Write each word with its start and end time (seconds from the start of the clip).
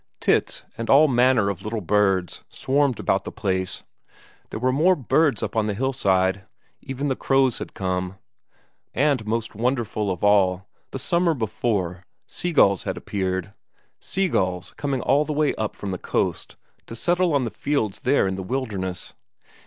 Tits 0.19 0.63
and 0.79 0.89
all 0.89 1.07
manner 1.07 1.47
of 1.51 1.61
little 1.61 1.79
birds 1.79 2.43
swarmed 2.49 2.99
about 2.99 3.23
the 3.23 3.31
place; 3.31 3.83
there 4.49 4.59
were 4.59 4.71
more 4.71 4.95
birds 4.95 5.43
up 5.43 5.55
on 5.55 5.67
the 5.67 5.75
hillside; 5.75 6.47
even 6.81 7.07
the 7.07 7.15
crows 7.15 7.59
had 7.59 7.75
come. 7.75 8.17
And 8.95 9.23
most 9.27 9.53
wonderful 9.53 10.09
of 10.09 10.23
all, 10.23 10.67
the 10.89 10.97
summer 10.97 11.35
before, 11.35 12.03
seagulls 12.25 12.81
had 12.85 12.97
appeared, 12.97 13.53
seagulls 13.99 14.73
coming 14.75 15.01
all 15.01 15.23
the 15.23 15.33
way 15.33 15.53
up 15.53 15.75
from 15.75 15.91
the 15.91 15.99
coast 15.99 16.55
to 16.87 16.95
settle 16.95 17.35
on 17.35 17.45
the 17.45 17.51
fields 17.51 17.99
there 17.99 18.25
in 18.25 18.33
the 18.33 18.41
wilderness. 18.41 19.13